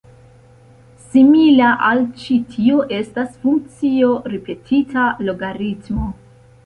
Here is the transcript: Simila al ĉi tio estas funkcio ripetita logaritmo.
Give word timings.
Simila 1.09 1.67
al 1.89 2.01
ĉi 2.21 2.37
tio 2.55 2.79
estas 3.01 3.29
funkcio 3.43 4.11
ripetita 4.35 5.05
logaritmo. 5.29 6.09